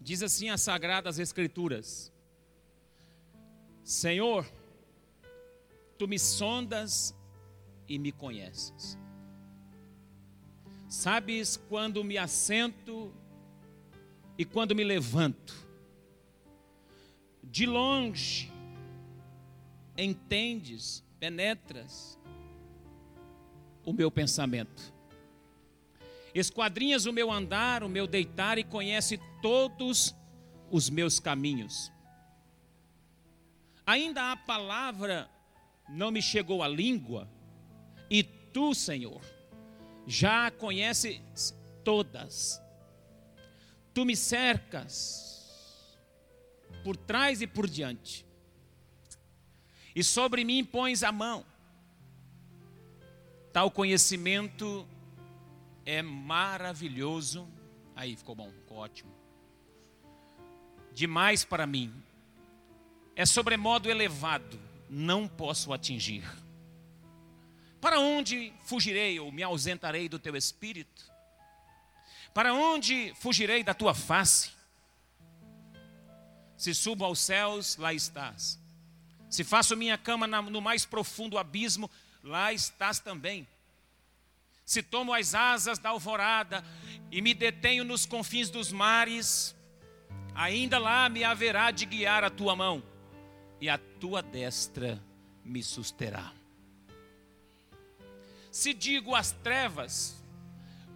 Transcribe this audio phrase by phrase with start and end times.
[0.00, 2.10] Diz assim as Sagradas Escrituras:
[3.84, 4.50] Senhor,
[5.98, 7.14] tu me sondas
[7.86, 8.98] e me conheces.
[10.88, 13.12] Sabes quando me assento
[14.38, 15.54] e quando me levanto.
[17.42, 18.50] De longe
[19.96, 22.18] entendes, penetras
[23.84, 24.94] o meu pensamento.
[26.34, 30.14] Esquadrinhas o meu andar, o meu deitar e conhece todos
[30.70, 31.92] os meus caminhos.
[33.84, 35.28] Ainda a palavra
[35.88, 37.28] não me chegou à língua,
[38.08, 39.20] e tu, Senhor,
[40.06, 42.60] já a conheces todas.
[43.92, 45.98] Tu me cercas
[46.84, 48.24] por trás e por diante,
[49.94, 51.44] e sobre mim pões a mão.
[53.52, 54.86] Tal conhecimento
[55.84, 57.48] é maravilhoso.
[57.94, 59.12] Aí ficou bom, ficou ótimo.
[60.92, 61.92] Demais para mim.
[63.14, 64.58] É sobremodo elevado,
[64.88, 66.24] não posso atingir.
[67.80, 71.10] Para onde fugirei ou me ausentarei do teu espírito?
[72.32, 74.50] Para onde fugirei da tua face?
[76.56, 78.58] Se subo aos céus, lá estás.
[79.30, 81.90] Se faço minha cama no mais profundo abismo,
[82.22, 83.46] lá estás também
[84.70, 86.64] se tomo as asas da alvorada
[87.10, 89.52] e me detenho nos confins dos mares,
[90.32, 92.80] ainda lá me haverá de guiar a tua mão,
[93.60, 95.02] e a tua destra
[95.44, 96.32] me susterá.
[98.52, 100.22] Se digo as trevas,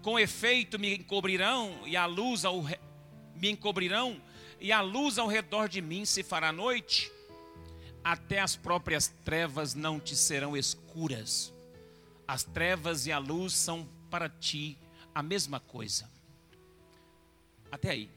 [0.02, 2.62] com efeito me encobrirão, e a luz ao,
[3.34, 4.22] me encobrirão,
[4.60, 7.10] e a luz ao redor de mim se fará noite,
[8.04, 11.53] até as próprias trevas não te serão escuras
[12.26, 14.78] as trevas e a luz são para ti
[15.14, 16.10] a mesma coisa.
[17.70, 18.10] Até aí.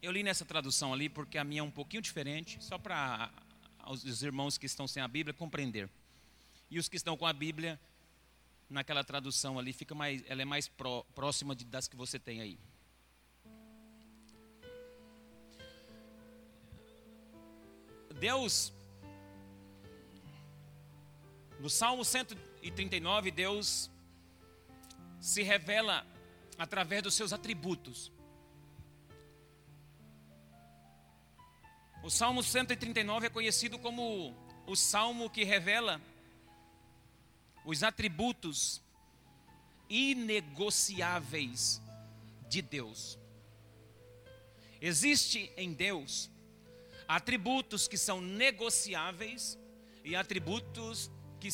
[0.00, 3.30] Eu li nessa tradução ali porque a minha é um pouquinho diferente, só para
[3.86, 5.88] os irmãos que estão sem a Bíblia compreender.
[6.70, 7.78] E os que estão com a Bíblia,
[8.68, 12.40] naquela tradução ali, fica mais, ela é mais pró, próxima de, das que você tem
[12.40, 12.58] aí.
[18.12, 18.72] Deus,
[21.58, 23.90] no Salmo 139, Deus
[25.20, 26.06] se revela
[26.58, 28.12] através dos seus atributos.
[32.02, 34.34] O Salmo 139 é conhecido como
[34.66, 36.00] o salmo que revela
[37.64, 38.82] os atributos
[39.88, 41.80] inegociáveis
[42.48, 43.18] de Deus.
[44.80, 46.28] Existe em Deus
[47.06, 49.58] atributos que são negociáveis
[50.04, 51.48] e atributos que,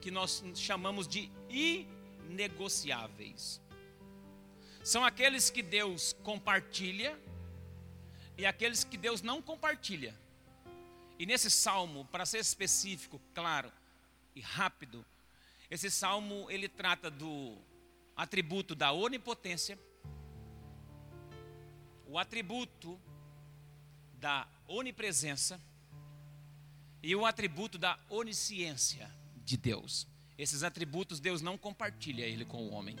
[0.00, 3.60] que nós chamamos de inegociáveis.
[4.82, 7.18] São aqueles que Deus compartilha
[8.36, 10.18] e aqueles que Deus não compartilha.
[11.18, 13.72] E nesse salmo, para ser específico, claro
[14.34, 15.06] e rápido,
[15.70, 17.56] esse salmo ele trata do
[18.16, 19.78] atributo da onipotência,
[22.06, 23.00] o atributo
[24.14, 25.60] da onipresença
[27.02, 29.10] e o atributo da onisciência
[29.44, 30.06] de Deus.
[30.38, 32.96] Esses atributos Deus não compartilha ele com o homem.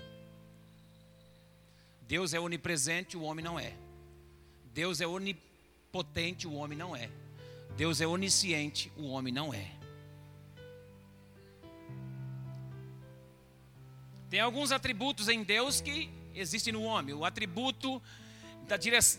[2.02, 3.74] Deus é onipresente, o homem não é.
[4.72, 7.10] Deus é onipotente, o homem não é.
[7.76, 9.70] Deus é onisciente, o homem não é.
[14.28, 17.14] Tem alguns atributos em Deus que existem no homem.
[17.14, 18.02] O atributo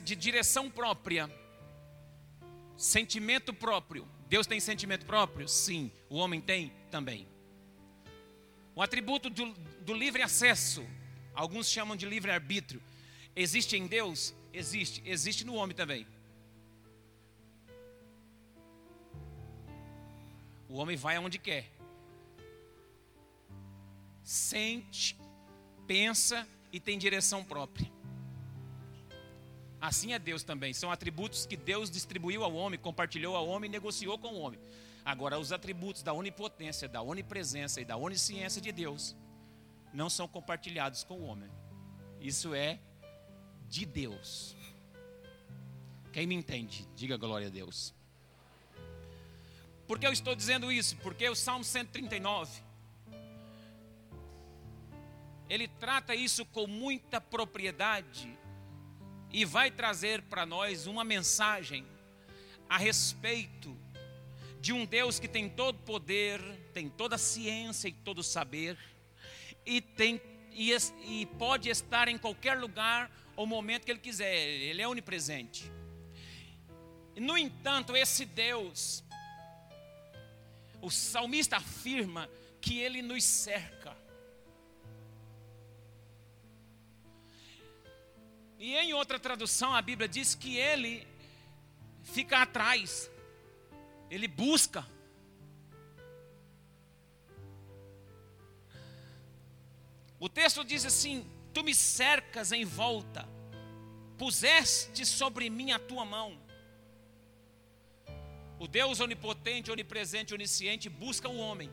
[0.03, 1.29] de direção própria
[2.77, 4.07] Sentimento próprio.
[4.27, 5.47] Deus tem sentimento próprio?
[5.47, 5.91] Sim.
[6.09, 7.27] O homem tem também.
[8.75, 10.85] O atributo do, do livre acesso,
[11.33, 12.81] alguns chamam de livre arbítrio.
[13.35, 14.35] Existe em Deus?
[14.53, 15.01] Existe.
[15.05, 16.05] Existe no homem também.
[20.67, 21.71] O homem vai aonde quer.
[24.23, 25.15] Sente,
[25.87, 27.94] pensa e tem direção própria.
[29.85, 30.73] Assim é Deus também.
[30.73, 34.59] São atributos que Deus distribuiu ao homem, compartilhou ao homem negociou com o homem.
[35.05, 39.15] Agora, os atributos da onipotência, da onipresença e da onisciência de Deus
[39.93, 41.51] não são compartilhados com o homem.
[42.19, 42.79] Isso é
[43.69, 44.57] de Deus.
[46.11, 47.93] Quem me entende, diga glória a Deus.
[49.85, 50.97] Por que eu estou dizendo isso?
[50.97, 52.63] Porque o Salmo 139
[55.47, 58.35] ele trata isso com muita propriedade
[59.31, 61.85] e vai trazer para nós uma mensagem
[62.69, 63.75] a respeito
[64.59, 66.41] de um Deus que tem todo poder,
[66.73, 68.77] tem toda ciência e todo saber,
[69.65, 70.21] e tem
[70.55, 70.73] e,
[71.03, 74.33] e pode estar em qualquer lugar ou momento que Ele quiser.
[74.33, 75.69] Ele é onipresente.
[77.15, 79.03] No entanto, esse Deus,
[80.81, 82.29] o salmista afirma
[82.61, 83.94] que Ele nos cerca.
[88.65, 91.07] E em outra tradução, a Bíblia diz que Ele
[92.01, 93.11] fica atrás,
[94.09, 94.83] Ele busca.
[100.19, 103.29] O texto diz assim: Tu me cercas em volta,
[104.17, 106.35] puseste sobre mim a tua mão.
[108.57, 111.69] O Deus onipotente, onipresente, onisciente busca o homem,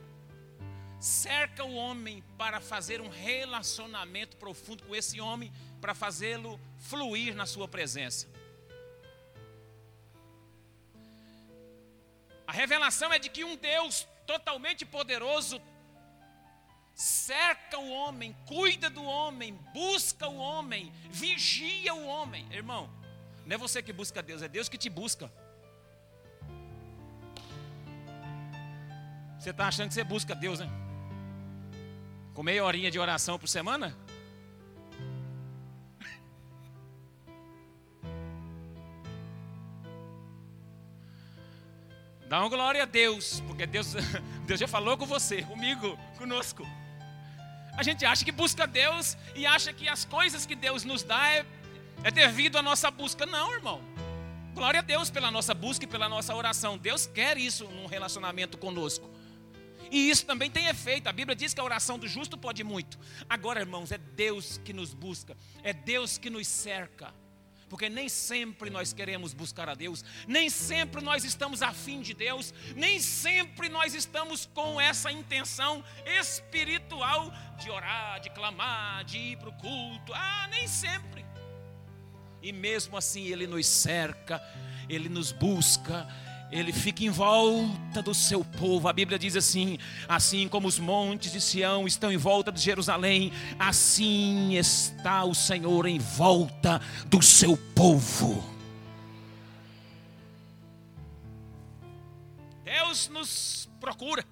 [0.99, 5.51] cerca o homem para fazer um relacionamento profundo com esse homem,
[5.83, 8.25] para fazê-lo fluir na sua presença.
[12.47, 15.61] A revelação é de que um Deus totalmente poderoso
[16.95, 22.47] cerca o homem, cuida do homem, busca o homem, vigia o homem.
[22.49, 22.89] Irmão,
[23.45, 25.29] não é você que busca Deus, é Deus que te busca.
[29.37, 30.69] Você está achando que você busca Deus, né?
[32.33, 33.93] Com meia horinha de oração por semana?
[42.33, 43.93] Dá uma glória a Deus, porque Deus,
[44.47, 46.67] Deus já falou com você, comigo, conosco.
[47.77, 51.29] A gente acha que busca Deus e acha que as coisas que Deus nos dá
[51.29, 51.45] é,
[52.03, 53.27] é devido à nossa busca.
[53.27, 53.83] Não, irmão.
[54.55, 56.75] Glória a Deus pela nossa busca e pela nossa oração.
[56.75, 59.07] Deus quer isso num relacionamento conosco.
[59.91, 61.07] E isso também tem efeito.
[61.07, 62.97] A Bíblia diz que a oração do justo pode muito.
[63.29, 67.13] Agora, irmãos, é Deus que nos busca, é Deus que nos cerca.
[67.73, 72.53] Porque nem sempre nós queremos buscar a Deus, nem sempre nós estamos afim de Deus,
[72.75, 79.49] nem sempre nós estamos com essa intenção espiritual de orar, de clamar, de ir para
[79.49, 80.13] o culto.
[80.13, 81.25] Ah, nem sempre.
[82.43, 84.39] E mesmo assim Ele nos cerca,
[84.87, 86.07] Ele nos busca,
[86.53, 88.87] ele fica em volta do seu povo.
[88.87, 93.33] A Bíblia diz assim: assim como os montes de Sião estão em volta de Jerusalém,
[93.57, 98.43] assim está o Senhor em volta do seu povo.
[102.63, 104.23] Deus nos procura.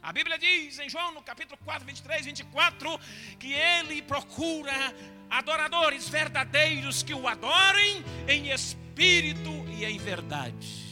[0.00, 3.00] A Bíblia diz em João, no capítulo 4, 23, 24,
[3.40, 4.94] que Ele procura
[5.28, 10.85] adoradores verdadeiros que o adorem em espírito e em verdade.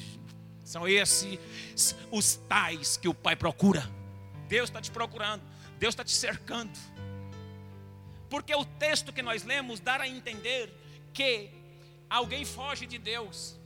[0.65, 1.39] São esses
[2.11, 3.89] os tais que o Pai procura.
[4.49, 5.43] Deus está te procurando,
[5.79, 6.77] Deus está te cercando.
[8.31, 10.73] Porque o texto que nós lemos dá a entender
[11.13, 11.51] que
[12.09, 13.57] alguém foge de Deus.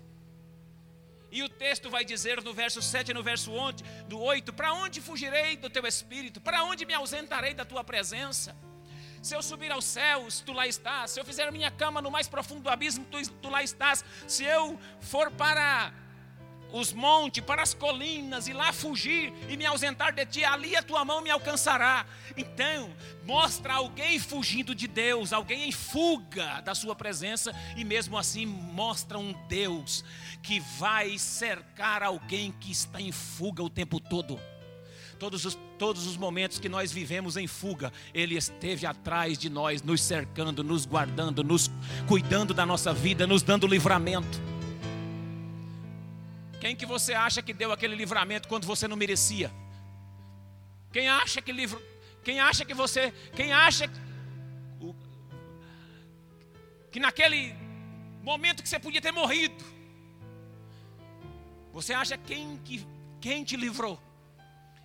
[1.31, 4.73] E o texto vai dizer no verso 7 e no verso 11, do 8: Para
[4.73, 6.41] onde fugirei do teu espírito?
[6.41, 8.57] Para onde me ausentarei da tua presença?
[9.23, 11.11] Se eu subir aos céus, tu lá estás.
[11.11, 14.05] Se eu fizer minha cama no mais profundo do abismo, tu, tu lá estás.
[14.27, 15.93] Se eu for para
[16.73, 20.83] os montes, para as colinas, e lá fugir e me ausentar de ti, ali a
[20.83, 22.05] tua mão me alcançará.
[22.37, 22.91] Então,
[23.25, 29.19] mostra alguém fugindo de Deus, alguém em fuga da sua presença, e mesmo assim mostra
[29.19, 30.05] um Deus
[30.43, 34.39] que vai cercar alguém que está em fuga o tempo todo.
[35.19, 39.83] Todos os, todos os momentos que nós vivemos em fuga, Ele esteve atrás de nós,
[39.83, 41.69] nos cercando, nos guardando, nos
[42.07, 44.58] cuidando da nossa vida, nos dando livramento.
[46.61, 49.51] Quem que você acha que deu aquele livramento quando você não merecia?
[50.93, 51.81] Quem acha que livro,
[52.25, 53.89] quem acha que você, quem acha
[56.91, 57.55] que naquele
[58.23, 59.65] momento que você podia ter morrido,
[61.73, 62.87] você acha quem que
[63.21, 64.01] quem te livrou?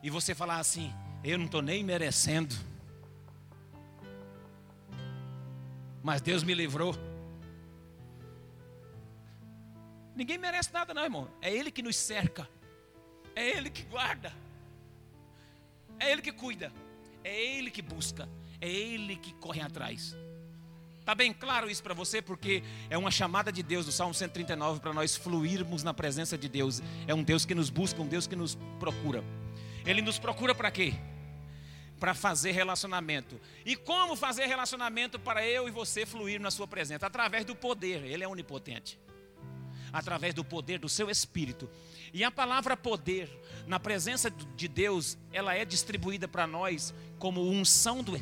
[0.02, 2.56] E você falar assim: eu não estou nem merecendo,
[6.04, 6.96] mas Deus me livrou.
[10.16, 11.28] Ninguém merece nada, não, irmão.
[11.42, 12.48] É Ele que nos cerca.
[13.36, 14.34] É Ele que guarda.
[16.00, 16.72] É Ele que cuida.
[17.24, 18.30] É Ele que busca.
[18.62, 20.16] É Ele que corre atrás.
[21.00, 22.22] Está bem claro isso para você?
[22.22, 26.48] Porque é uma chamada de Deus do Salmo 139 para nós fluirmos na presença de
[26.48, 26.82] Deus.
[27.08, 29.24] É um Deus que nos busca, um Deus que nos procura.
[29.86, 30.94] Ele nos procura para quê?
[32.00, 33.42] Para fazer relacionamento.
[33.66, 37.06] E como fazer relacionamento para eu e você fluir na sua presença?
[37.06, 38.06] Através do poder.
[38.06, 38.98] Ele é onipotente
[39.94, 41.70] através do poder do seu espírito.
[42.12, 43.30] E a palavra poder,
[43.68, 48.18] na presença de Deus, ela é distribuída para nós como unção do,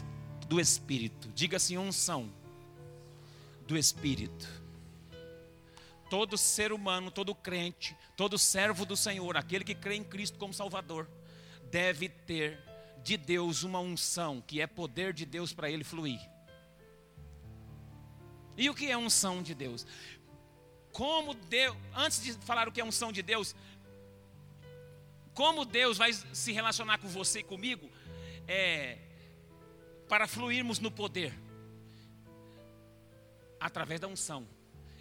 [0.47, 1.29] do espírito.
[1.33, 2.29] Diga assim: unção
[3.65, 4.61] do espírito.
[6.09, 10.53] Todo ser humano, todo crente, todo servo do Senhor, aquele que crê em Cristo como
[10.53, 11.09] Salvador,
[11.71, 12.59] deve ter
[13.01, 16.19] de Deus uma unção, que é poder de Deus para ele fluir.
[18.57, 19.87] E o que é unção de Deus?
[20.91, 23.55] Como Deus, antes de falar o que é unção de Deus,
[25.33, 27.89] como Deus vai se relacionar com você e comigo,
[28.47, 28.97] é,
[30.07, 31.33] para fluirmos no poder?
[33.59, 34.47] Através da unção.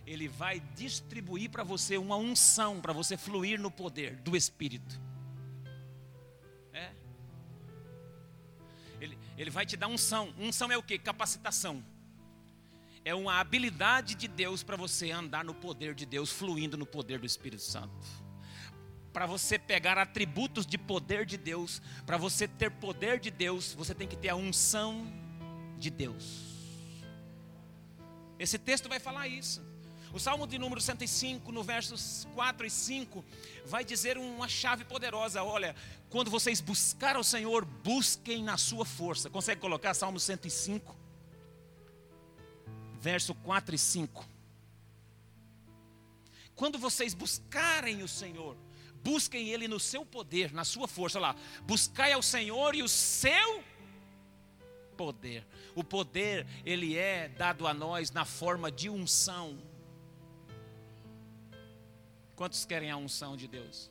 [0.07, 5.01] Ele vai distribuir para você uma unção para você fluir no poder do Espírito.
[6.73, 6.93] É.
[9.01, 10.33] Ele, ele vai te dar unção.
[10.39, 10.99] Unção é o que?
[10.99, 11.85] Capacitação.
[13.05, 17.19] É uma habilidade de Deus para você andar no poder de Deus, fluindo no poder
[17.19, 17.95] do Espírito Santo
[19.13, 23.95] para você pegar atributos de poder de Deus, para você ter poder de Deus, você
[23.95, 25.07] tem que ter a unção
[25.79, 26.51] de Deus.
[28.39, 29.63] Esse texto vai falar isso.
[30.13, 33.25] O Salmo de número 105, no versos 4 e 5,
[33.65, 35.43] vai dizer uma chave poderosa.
[35.43, 35.77] Olha,
[36.09, 39.31] quando vocês buscar ao Senhor, busquem na sua força.
[39.31, 41.00] Consegue colocar Salmo 105?
[43.01, 44.29] Verso 4 e 5.
[46.55, 48.57] Quando vocês buscarem o Senhor,
[49.03, 51.19] Busquem Ele no seu poder, na sua força.
[51.19, 53.65] Olha lá, buscai ao Senhor e o seu
[54.97, 55.47] poder.
[55.75, 59.59] O poder, ele é dado a nós na forma de unção.
[62.37, 63.91] Quantos querem a unção de Deus?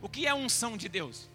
[0.00, 1.28] O que é a unção de Deus?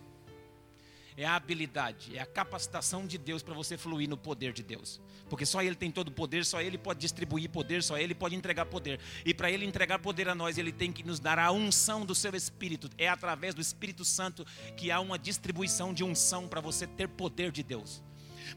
[1.18, 5.02] É a habilidade, é a capacitação de Deus para você fluir no poder de Deus.
[5.28, 8.36] Porque só Ele tem todo o poder, só Ele pode distribuir poder, só Ele pode
[8.36, 9.00] entregar poder.
[9.26, 12.14] E para Ele entregar poder a nós, Ele tem que nos dar a unção do
[12.14, 12.88] seu Espírito.
[13.00, 14.46] É através do Espírito Santo
[14.78, 18.04] que há uma distribuição de unção para você ter poder de Deus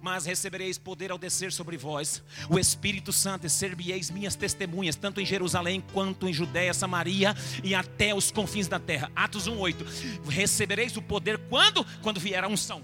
[0.01, 3.51] mas recebereis poder ao descer sobre vós o Espírito Santo e
[4.11, 9.11] minhas testemunhas, tanto em Jerusalém quanto em Judéia, Samaria e até os confins da terra.
[9.15, 10.29] Atos 1:8.
[10.29, 11.85] Recebereis o poder quando?
[12.03, 12.83] Quando vier a unção.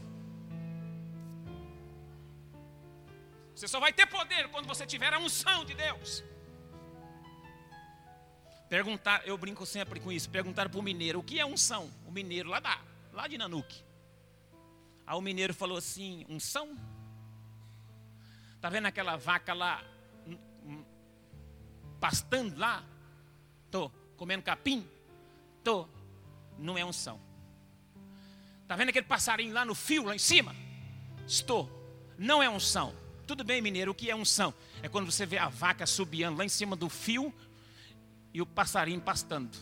[3.54, 6.22] Você só vai ter poder quando você tiver a unção de Deus.
[8.68, 10.28] Perguntar, eu brinco sempre com isso.
[10.28, 11.90] Perguntar para o mineiro o que é unção.
[12.06, 12.78] O mineiro lá da,
[13.12, 13.82] lá de Nanuque.
[15.06, 16.76] Aí o mineiro falou assim: unção?
[18.66, 19.80] Tá vendo aquela vaca lá
[20.26, 20.85] hum, hum,
[22.00, 22.82] pastando lá?
[23.70, 24.85] Tô comendo capim?
[25.62, 25.87] Tô.
[26.58, 27.20] Não é unção.
[28.66, 30.52] Tá vendo aquele passarinho lá no fio lá em cima?
[31.28, 31.70] Estou.
[32.18, 32.92] Não é unção.
[33.25, 34.52] Tudo bem, mineiro, o que é unção?
[34.82, 37.32] É quando você vê a vaca subiando lá em cima do fio
[38.35, 39.56] e o passarinho pastando.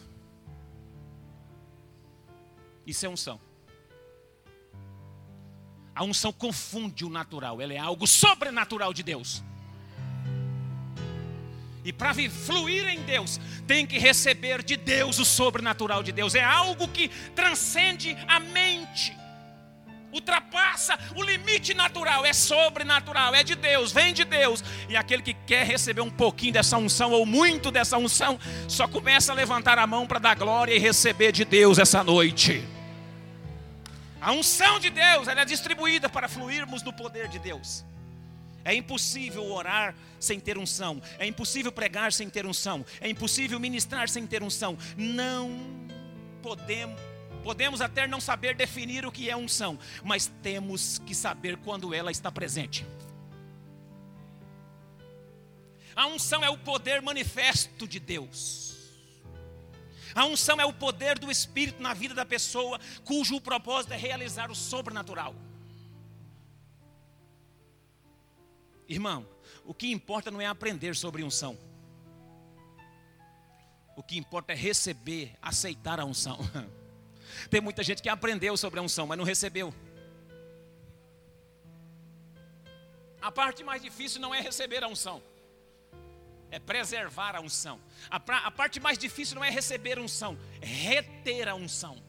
[2.86, 3.38] Isso é unção.
[5.94, 9.42] A unção confunde o natural, ela é algo sobrenatural de Deus.
[11.84, 16.34] E para fluir em Deus, tem que receber de Deus o sobrenatural de Deus.
[16.34, 19.14] É algo que transcende a mente
[20.14, 24.62] ultrapassa o limite natural, é sobrenatural, é de Deus, vem de Deus.
[24.88, 29.32] E aquele que quer receber um pouquinho dessa unção ou muito dessa unção, só começa
[29.32, 32.64] a levantar a mão para dar glória e receber de Deus essa noite.
[34.24, 37.84] A unção de Deus, é distribuída para fluirmos no poder de Deus.
[38.64, 41.02] É impossível orar sem ter unção.
[41.18, 42.86] É impossível pregar sem ter unção.
[43.02, 44.78] É impossível ministrar sem ter unção.
[44.96, 45.50] Não
[46.42, 46.98] podemos
[47.42, 52.10] Podemos até não saber definir o que é unção, mas temos que saber quando ela
[52.10, 52.86] está presente.
[55.94, 58.63] A unção é o poder manifesto de Deus.
[60.14, 64.50] A unção é o poder do Espírito na vida da pessoa, cujo propósito é realizar
[64.50, 65.34] o sobrenatural.
[68.88, 69.26] Irmão,
[69.64, 71.58] o que importa não é aprender sobre unção.
[73.96, 76.38] O que importa é receber, aceitar a unção.
[77.50, 79.74] Tem muita gente que aprendeu sobre a unção, mas não recebeu.
[83.20, 85.22] A parte mais difícil não é receber a unção,
[86.54, 87.80] é preservar a unção.
[88.08, 92.00] A, pra, a parte mais difícil não é receber a unção, é reter a unção.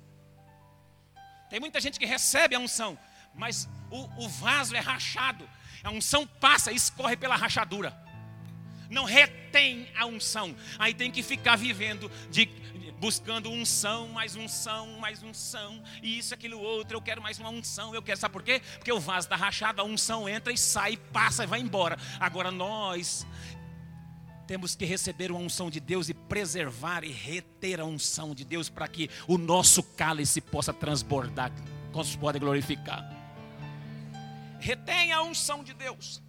[1.49, 2.97] Tem muita gente que recebe a unção,
[3.33, 5.49] mas o, o vaso é rachado,
[5.83, 7.97] a unção passa e escorre pela rachadura.
[8.87, 12.45] Não retém a unção, aí tem que ficar vivendo de
[12.99, 17.93] buscando unção, mais unção, mais unção, e isso, aquilo, outro, eu quero mais uma unção,
[17.93, 18.61] eu quero, sabe por quê?
[18.77, 21.97] Porque o vaso está rachado, a unção entra e sai, passa e vai embora.
[22.19, 23.25] Agora nós
[24.47, 28.69] temos que receber uma unção de Deus e preservar e reter a unção de Deus
[28.69, 31.51] para que o nosso cálice possa transbordar,
[31.91, 33.03] quantos podem glorificar.
[34.59, 36.21] Retenha a unção de Deus.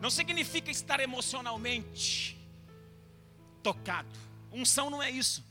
[0.00, 2.38] Não significa estar emocionalmente
[3.62, 4.08] tocado.
[4.52, 5.44] Unção não é isso.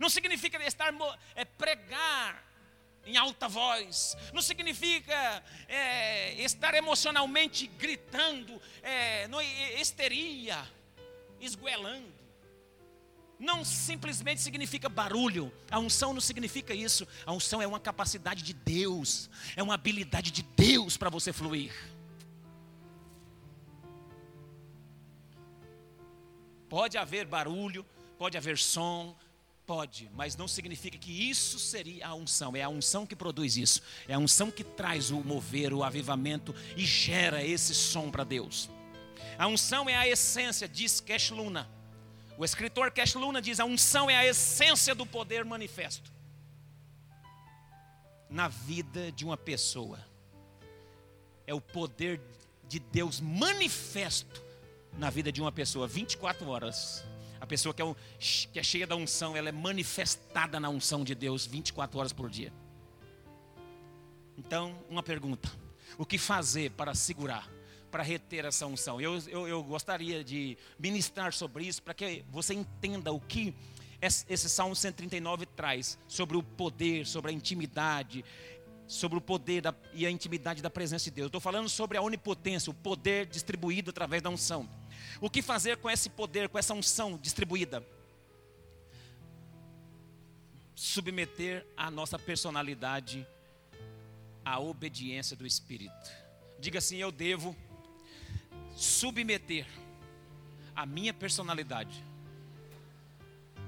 [0.00, 0.94] Não significa estar
[1.34, 2.44] é pregar
[3.04, 10.62] em alta voz, não significa é, estar emocionalmente gritando, é, no, histeria,
[11.40, 12.18] esguelando.
[13.38, 15.52] Não simplesmente significa barulho.
[15.70, 17.06] A unção não significa isso.
[17.24, 21.72] A unção é uma capacidade de Deus, é uma habilidade de Deus para você fluir.
[26.68, 27.86] Pode haver barulho,
[28.18, 29.16] pode haver som,
[29.64, 32.56] pode, mas não significa que isso seria a unção.
[32.56, 33.80] É a unção que produz isso.
[34.08, 38.68] É a unção que traz o mover, o avivamento e gera esse som para Deus.
[39.38, 41.68] A unção é a essência, diz Cash Luna.
[42.36, 46.12] O escritor Cash Luna diz: a unção é a essência do poder manifesto
[48.30, 49.98] na vida de uma pessoa.
[51.46, 52.20] É o poder
[52.68, 54.42] de Deus manifesto
[54.96, 57.04] na vida de uma pessoa 24 horas.
[57.40, 57.94] A pessoa que é, um,
[58.52, 62.28] que é cheia da unção, ela é manifestada na unção de Deus 24 horas por
[62.28, 62.52] dia.
[64.36, 65.50] Então, uma pergunta:
[65.96, 67.48] o que fazer para segurar
[67.90, 69.00] para reter essa unção.
[69.00, 73.54] Eu, eu, eu gostaria de ministrar sobre isso para que você entenda o que
[74.00, 78.24] esse Salmo 139 traz sobre o poder, sobre a intimidade,
[78.86, 81.26] sobre o poder da, e a intimidade da presença de Deus.
[81.26, 84.68] Estou falando sobre a onipotência, o poder distribuído através da unção.
[85.20, 87.84] O que fazer com esse poder, com essa unção distribuída?
[90.74, 93.26] Submeter a nossa personalidade
[94.44, 95.92] à obediência do Espírito.
[96.58, 97.54] Diga assim: Eu devo
[98.78, 99.66] submeter
[100.74, 102.04] a minha personalidade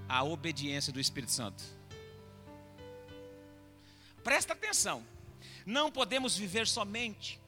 [0.09, 1.64] à obediência do Espírito Santo.
[4.23, 5.05] Presta atenção,
[5.67, 7.40] não podemos viver somente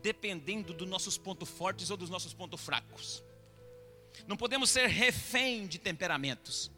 [0.00, 3.24] dependendo dos nossos pontos fortes ou dos nossos pontos fracos.
[4.28, 6.70] Não podemos ser refém de temperamentos.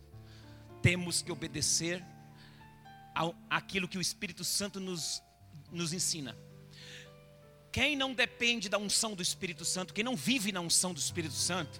[0.81, 2.03] Temos que obedecer
[3.15, 5.23] ao, aquilo que o Espírito Santo nos,
[5.71, 6.35] nos ensina.
[7.77, 11.35] Quem não depende da unção do Espírito Santo, quem não vive na unção do Espírito
[11.35, 11.79] Santo,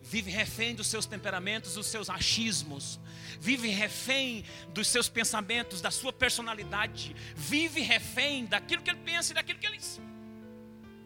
[0.00, 2.98] vive refém dos seus temperamentos, dos seus achismos,
[3.38, 9.34] vive refém dos seus pensamentos, da sua personalidade, vive refém daquilo que ele pensa e
[9.34, 9.78] daquilo que ele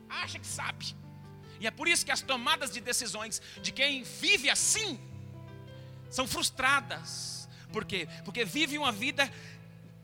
[0.08, 0.94] acha que sabe.
[1.58, 4.96] E é por isso que as tomadas de decisões de quem vive assim
[6.08, 7.48] são frustradas.
[7.72, 8.06] Por quê?
[8.24, 9.28] Porque vive uma vida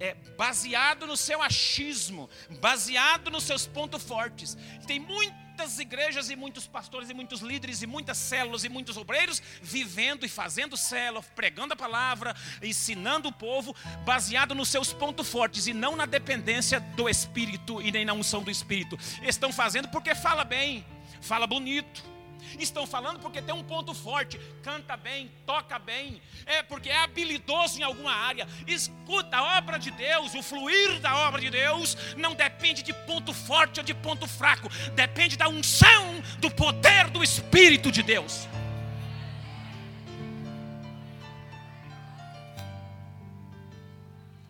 [0.05, 2.29] é, baseado no seu achismo,
[2.61, 4.55] baseado nos seus pontos fortes.
[4.87, 9.43] Tem muitas igrejas e muitos pastores e muitos líderes e muitas células e muitos obreiros
[9.62, 15.67] vivendo e fazendo célula, pregando a palavra, ensinando o povo, baseado nos seus pontos fortes
[15.67, 18.99] e não na dependência do Espírito e nem na unção do Espírito.
[19.23, 20.85] Estão fazendo porque fala bem,
[21.23, 22.13] fala bonito
[22.59, 27.78] Estão falando porque tem um ponto forte, canta bem, toca bem, é porque é habilidoso
[27.78, 28.46] em alguma área.
[28.66, 33.33] Escuta a obra de Deus, o fluir da obra de Deus não depende de ponto
[33.33, 38.48] forte ou de ponto fraco, depende da unção, do poder do Espírito de Deus.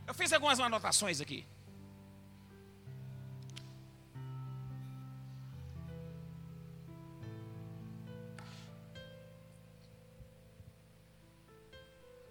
[0.07, 1.45] Eu fiz algumas anotações aqui.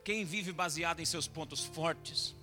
[0.04, 2.36] Quem vive baseado em seus pontos fortes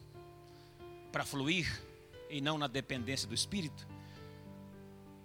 [1.12, 1.82] para fluir
[2.30, 3.86] e não na dependência do Espírito,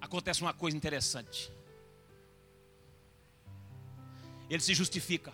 [0.02, 1.52] acontece uma coisa interessante.
[4.50, 5.34] Ele se justifica.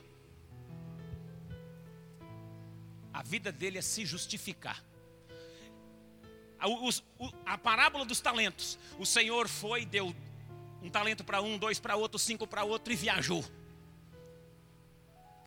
[3.12, 4.84] A vida dele é se justificar.
[6.60, 8.78] A, a parábola dos talentos.
[9.00, 10.16] O Senhor foi, deu
[10.84, 13.44] um talento para um, dois para outro, cinco para outro e viajou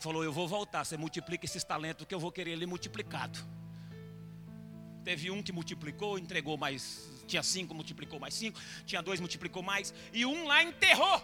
[0.04, 0.84] falou: Eu vou voltar.
[0.84, 3.38] Você multiplica esses talentos que eu vou querer ele multiplicado.
[5.02, 7.10] Teve um que multiplicou, entregou mais.
[7.26, 8.60] Tinha cinco, multiplicou mais cinco.
[8.84, 9.94] Tinha dois, multiplicou mais.
[10.12, 11.22] E um lá enterrou.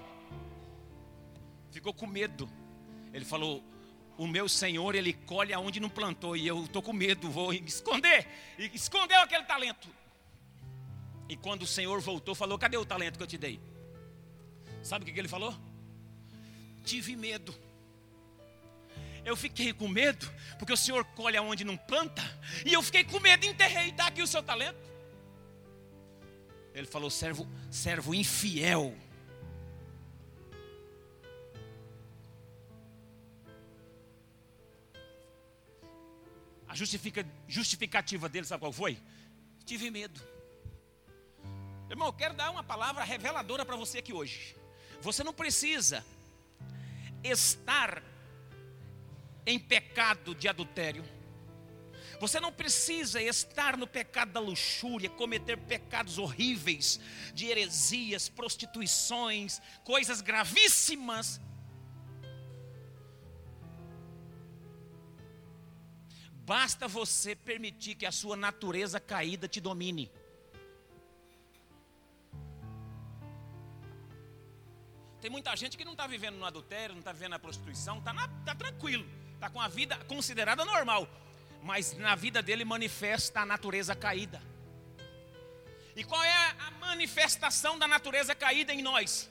[1.71, 2.49] Ficou com medo.
[3.12, 3.62] Ele falou:
[4.16, 6.35] O meu senhor, ele colhe aonde não plantou.
[6.37, 8.27] E eu estou com medo, vou esconder.
[8.59, 9.88] E escondeu aquele talento.
[11.29, 13.61] E quando o senhor voltou, falou: Cadê o talento que eu te dei?
[14.83, 15.55] Sabe o que ele falou?
[16.83, 17.55] Tive medo.
[19.25, 22.23] Eu fiquei com medo, porque o Senhor colhe aonde não planta,
[22.65, 24.79] e eu fiquei com medo, enterrei, está aqui o seu talento.
[26.75, 28.97] Ele falou, servo, servo infiel.
[36.69, 38.97] A justifica, justificativa dele, sabe qual foi?
[39.67, 40.21] Tive medo.
[41.91, 44.57] Irmão, eu quero dar uma palavra reveladora para você aqui hoje.
[45.01, 46.05] Você não precisa
[47.25, 48.01] estar
[49.46, 51.05] em pecado de adultério.
[52.20, 57.00] Você não precisa estar no pecado da luxúria, cometer pecados horríveis,
[57.33, 61.40] de heresias, prostituições, coisas gravíssimas.
[66.44, 70.11] Basta você permitir que a sua natureza caída te domine.
[75.20, 78.12] Tem muita gente que não está vivendo no adultério, não está vivendo na prostituição, está
[78.44, 79.07] tá tranquilo,
[79.40, 81.09] está com a vida considerada normal,
[81.62, 84.38] mas na vida dele manifesta a natureza caída.
[85.96, 89.31] E qual é a manifestação da natureza caída em nós?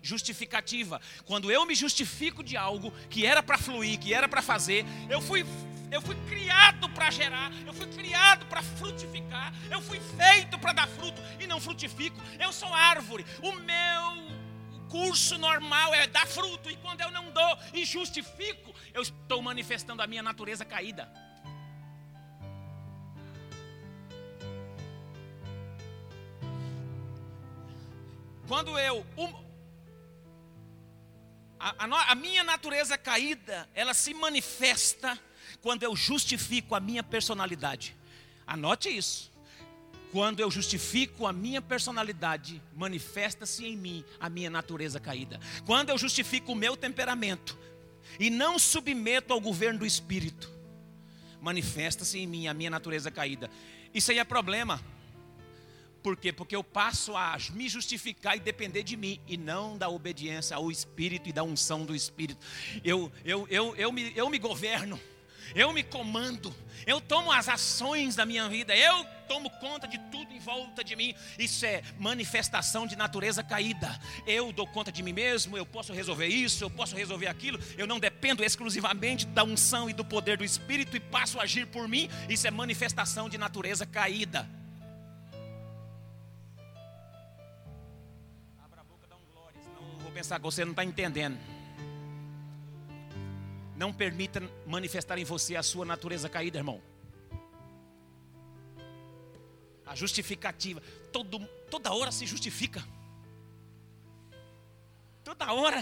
[0.00, 1.00] Justificativa.
[1.24, 5.20] Quando eu me justifico de algo que era para fluir, que era para fazer, eu
[5.20, 5.44] fui
[5.90, 10.86] eu fui criado para gerar, eu fui criado para frutificar, eu fui feito para dar
[10.86, 12.16] fruto e não frutifico.
[12.38, 13.26] Eu sou árvore.
[13.42, 14.30] O meu
[14.90, 20.02] curso normal é dar fruto, e quando eu não dou e justifico, eu estou manifestando
[20.02, 21.10] a minha natureza caída.
[28.46, 29.06] Quando eu.
[29.16, 29.32] Um,
[31.58, 35.16] a, a, a minha natureza caída, ela se manifesta
[35.62, 37.96] quando eu justifico a minha personalidade.
[38.46, 39.30] Anote isso.
[40.10, 45.38] Quando eu justifico a minha personalidade, manifesta-se em mim a minha natureza caída.
[45.64, 47.56] Quando eu justifico o meu temperamento
[48.18, 50.50] e não submeto ao governo do Espírito,
[51.40, 53.50] manifesta-se em mim a minha natureza caída.
[53.92, 54.80] Isso aí é problema.
[56.02, 56.32] Por quê?
[56.32, 60.70] Porque eu passo a me justificar e depender de mim e não da obediência ao
[60.70, 62.44] Espírito e da unção do Espírito.
[62.82, 64.98] Eu, eu, eu, eu, me, eu me governo
[65.54, 66.54] eu me comando,
[66.86, 70.96] eu tomo as ações da minha vida, eu tomo conta de tudo em volta de
[70.96, 71.14] mim.
[71.38, 74.00] Isso é manifestação de natureza caída.
[74.26, 77.60] Eu dou conta de mim mesmo, eu posso resolver isso, eu posso resolver aquilo.
[77.78, 81.66] Eu não dependo exclusivamente da unção e do poder do Espírito e passo a agir
[81.66, 82.08] por mim.
[82.28, 84.48] Isso é manifestação de natureza caída.
[88.64, 91.59] Abra a boca, dá um glória, senão eu vou pensar que você não está entendendo.
[93.80, 96.82] Não permita manifestar em você a sua natureza caída, irmão.
[99.86, 100.82] A justificativa.
[101.10, 102.84] Todo, toda hora se justifica.
[105.24, 105.80] Toda hora.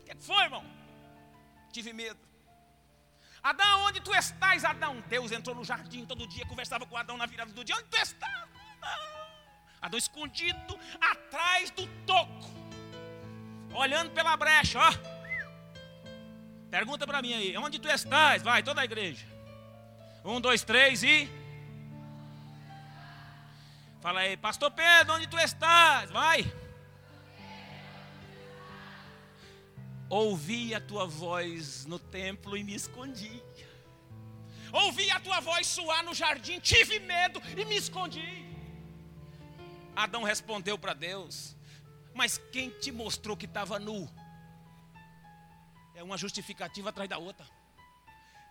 [0.00, 0.64] O que foi, irmão?
[1.70, 2.18] Tive medo.
[3.42, 5.04] Adão, onde tu estás, Adão?
[5.10, 7.76] Deus entrou no jardim todo dia, conversava com Adão na virada do dia.
[7.76, 8.48] Onde tu estás?
[9.78, 12.48] Adão escondido atrás do toco,
[13.74, 15.09] olhando pela brecha, ó.
[16.70, 18.42] Pergunta para mim aí, onde tu estás?
[18.42, 19.26] Vai, toda a igreja.
[20.24, 21.28] Um, dois, três e.
[24.00, 26.10] Fala aí, Pastor Pedro, onde tu estás?
[26.10, 26.50] Vai.
[30.08, 33.42] Ouvi a tua voz no templo e me escondi.
[34.72, 38.46] Ouvi a tua voz soar no jardim, tive medo e me escondi.
[39.96, 41.56] Adão respondeu para Deus:
[42.14, 44.08] Mas quem te mostrou que estava nu?
[46.00, 47.46] É uma justificativa atrás da outra.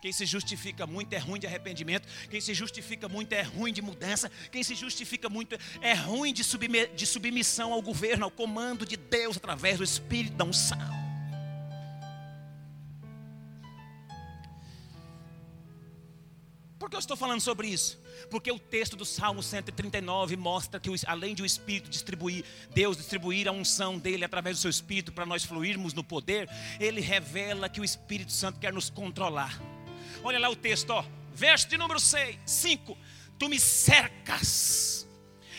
[0.03, 2.07] Quem se justifica muito é ruim de arrependimento.
[2.29, 4.29] Quem se justifica muito é ruim de mudança.
[4.51, 9.79] Quem se justifica muito é ruim de, submissão ao governo, ao comando de Deus através
[9.79, 11.09] do Espírito da unção.
[16.89, 17.99] Por que eu estou falando sobre isso?
[18.32, 23.47] Porque o texto do Salmo 139 mostra que, além de o Espírito distribuir, Deus distribuir
[23.47, 26.49] a unção dele através do seu Espírito para nós fluirmos no poder,
[26.80, 29.62] ele revela que o Espírito Santo quer nos controlar.
[30.23, 32.97] Olha lá o texto, ó, verso de número 6, 5:
[33.38, 35.08] Tu me cercas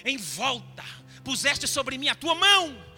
[0.04, 0.82] em volta,
[1.22, 2.89] puseste sobre mim a tua mão.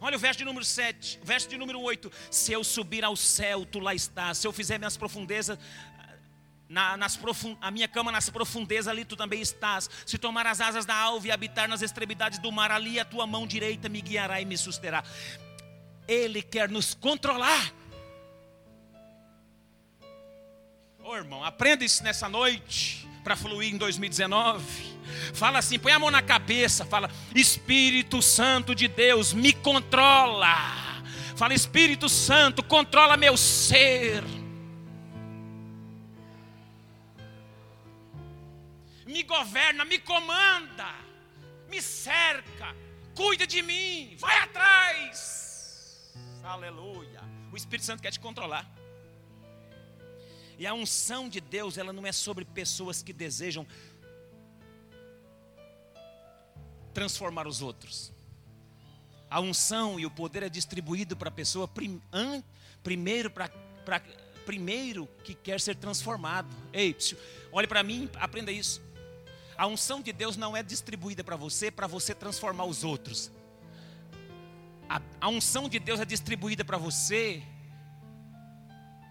[0.00, 2.10] Olha o verso de número 7, verso de número 8.
[2.30, 4.38] Se eu subir ao céu, tu lá estás.
[4.38, 5.58] Se eu fizer minhas profundezas,
[6.68, 7.56] na, nas profund...
[7.60, 9.88] a minha cama nas profundezas, ali tu também estás.
[10.04, 13.26] Se tomar as asas da alva e habitar nas extremidades do mar, ali a tua
[13.26, 15.02] mão direita me guiará e me susterá.
[16.06, 17.72] Ele quer nos controlar.
[20.98, 24.64] Ô oh, irmão, aprenda isso nessa noite para fluir em 2019.
[25.34, 30.54] Fala assim, põe a mão na cabeça, fala: Espírito Santo de Deus, me controla.
[31.34, 34.22] Fala, Espírito Santo, controla meu ser.
[39.06, 40.94] me governa, me comanda,
[41.70, 42.76] me cerca,
[43.14, 46.12] cuida de mim, vai atrás.
[46.44, 47.22] Aleluia.
[47.50, 48.75] O Espírito Santo quer te controlar.
[50.58, 53.66] E a unção de Deus, ela não é sobre pessoas que desejam
[56.94, 58.12] transformar os outros.
[59.28, 62.42] A unção e o poder é distribuído para a pessoa prim, an,
[62.82, 63.50] primeiro para
[64.46, 66.48] primeiro que quer ser transformado.
[66.72, 67.18] Ei, psiu,
[67.50, 68.80] olhe para mim, aprenda isso.
[69.58, 73.30] A unção de Deus não é distribuída para você para você transformar os outros.
[74.88, 77.42] A, a unção de Deus é distribuída para você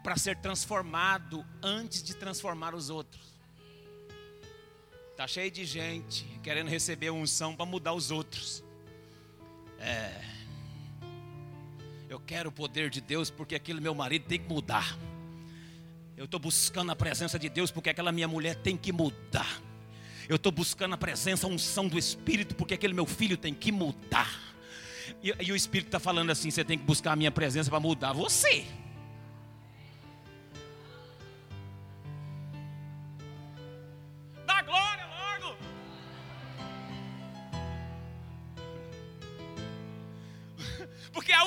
[0.06, 3.24] para ser transformado antes de transformar os outros.
[5.18, 8.63] Tá cheio de gente querendo receber unção para mudar os outros.
[9.80, 10.24] É.
[12.08, 14.96] Eu quero o poder de Deus porque aquele meu marido tem que mudar.
[16.15, 19.60] Eu estou buscando a presença de Deus porque aquela minha mulher tem que mudar.
[20.30, 23.72] Eu estou buscando a presença, a unção do Espírito porque aquele meu filho tem que
[23.72, 24.30] mudar.
[25.24, 27.80] E, e o Espírito está falando assim: você tem que buscar a minha presença para
[27.80, 28.68] mudar você.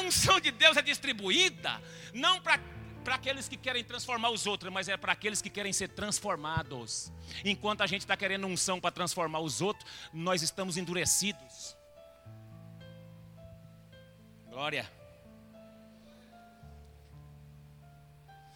[0.09, 1.81] Unção de Deus é distribuída
[2.13, 2.61] não para
[3.09, 7.11] para aqueles que querem transformar os outros, mas é para aqueles que querem ser transformados.
[7.43, 11.75] Enquanto a gente está querendo unção para transformar os outros, nós estamos endurecidos.
[14.51, 14.93] Glória.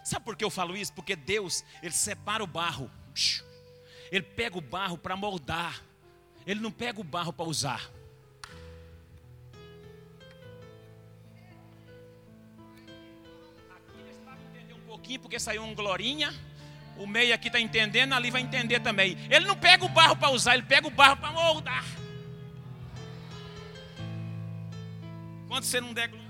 [0.04, 0.92] Sabe por que eu falo isso?
[0.92, 2.90] Porque Deus, Ele separa o barro.
[4.10, 5.82] Ele pega o barro para moldar.
[6.46, 7.90] Ele não pega o barro para usar.
[15.02, 16.32] Pouquinho, porque saiu um glorinha.
[16.96, 19.18] O meio aqui está entendendo, ali vai entender também.
[19.28, 21.84] Ele não pega o barro para usar, ele pega o barro para moldar.
[25.48, 26.22] Quando você não der glória.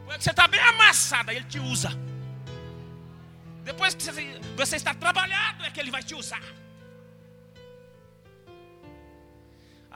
[0.00, 1.90] Depois que você está bem amassado, aí ele te usa.
[3.64, 4.04] Depois que
[4.56, 6.42] você está trabalhado, é que ele vai te usar.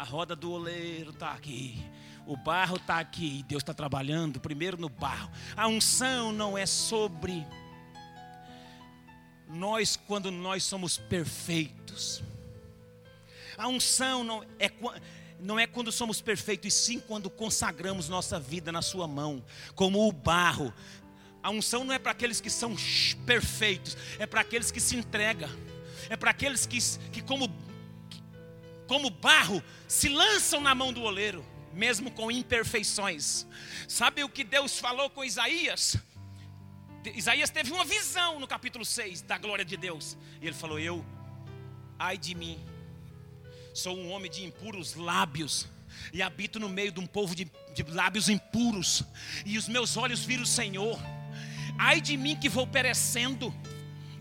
[0.05, 1.83] A roda do oleiro está aqui.
[2.27, 3.43] O barro está aqui.
[3.49, 5.31] Deus está trabalhando primeiro no barro.
[5.57, 7.43] A unção não é sobre
[9.49, 12.23] nós quando nós somos perfeitos.
[13.57, 14.71] A unção não é,
[15.41, 19.43] não é quando somos perfeitos, e sim quando consagramos nossa vida na Sua mão,
[19.75, 20.71] como o barro.
[21.43, 22.77] A unção não é para aqueles que são
[23.25, 25.49] perfeitos, é para aqueles que se entregam,
[26.11, 26.79] é para aqueles que,
[27.11, 27.49] que como,
[28.87, 33.47] como barro, se lançam na mão do oleiro, mesmo com imperfeições.
[33.89, 35.97] Sabe o que Deus falou com Isaías?
[37.15, 40.17] Isaías teve uma visão no capítulo 6 da glória de Deus.
[40.41, 41.05] E ele falou: Eu,
[41.99, 42.59] ai de mim,
[43.75, 45.69] sou um homem de impuros lábios.
[46.13, 49.05] E habito no meio de um povo de, de lábios impuros.
[49.45, 50.99] E os meus olhos viram o Senhor.
[51.79, 53.55] Ai de mim que vou perecendo.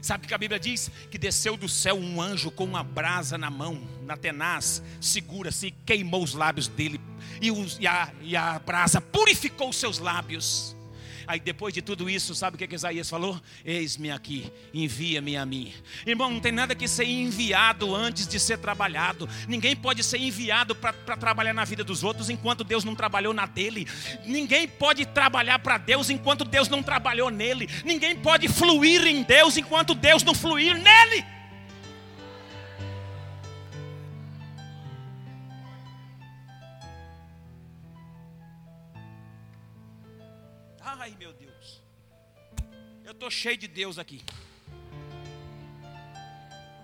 [0.04, 3.50] Sabe que a Bíblia diz que desceu do céu um anjo com uma brasa na
[3.50, 7.00] mão, na tenaz, segura-se, queimou os lábios dele,
[7.42, 10.76] e, os, e, a, e a brasa purificou os seus lábios.
[11.28, 13.40] Aí depois de tudo isso, sabe o que, que Isaías falou?
[13.66, 15.74] Eis-me aqui, envia-me a mim.
[16.06, 19.28] Irmão, não tem nada que ser enviado antes de ser trabalhado.
[19.48, 23.46] Ninguém pode ser enviado para trabalhar na vida dos outros enquanto Deus não trabalhou na
[23.46, 23.88] dele.
[24.26, 27.70] Ninguém pode trabalhar para Deus enquanto Deus não trabalhou nele.
[27.86, 31.33] Ninguém pode fluir em Deus enquanto Deus não fluir nele.
[41.04, 41.82] Ai, meu Deus.
[43.04, 44.24] Eu estou cheio de Deus aqui.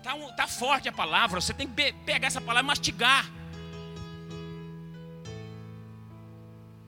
[0.03, 1.39] Tá, um, tá forte a palavra.
[1.39, 3.23] Você tem que pegar essa palavra e mastigar.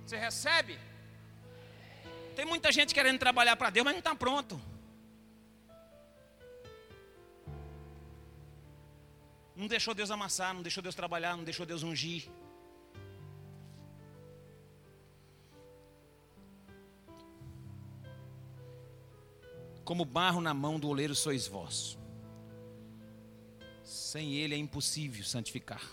[0.06, 0.78] Você recebe?
[2.36, 4.62] Tem muita gente querendo trabalhar para Deus, mas não está pronto.
[9.56, 12.30] Não deixou Deus amassar, não deixou Deus trabalhar, não deixou Deus ungir.
[19.92, 21.98] Como barro na mão do oleiro sois vós.
[23.84, 25.86] Sem ele é impossível santificar.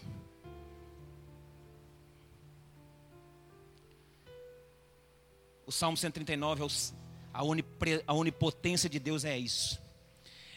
[5.67, 9.81] O Salmo 139, é a onipotência de Deus é isso.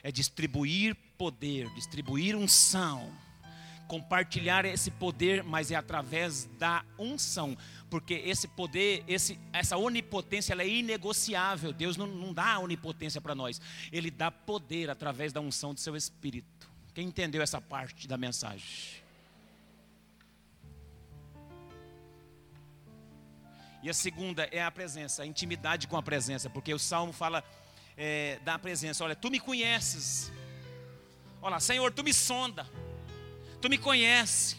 [0.03, 3.11] É distribuir poder, distribuir unção
[3.91, 7.57] compartilhar esse poder, mas é através da unção,
[7.89, 11.73] porque esse poder, esse, essa onipotência, ela é inegociável.
[11.73, 13.59] Deus não, não dá onipotência para nós,
[13.91, 16.71] Ele dá poder através da unção do Seu Espírito.
[16.93, 18.65] Quem entendeu essa parte da mensagem?
[23.83, 27.43] E a segunda é a presença, a intimidade com a presença, porque o salmo fala
[27.97, 29.03] é, da presença.
[29.03, 30.31] Olha, tu me conheces.
[31.41, 32.65] Olha, Senhor, tu me sonda.
[33.61, 34.57] Tu me conhece.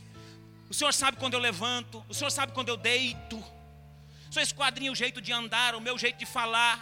[0.71, 3.37] O Senhor sabe quando eu levanto, o Senhor sabe quando eu deito.
[3.37, 6.77] O Senhor esquadrinha o jeito de andar, o meu jeito de falar,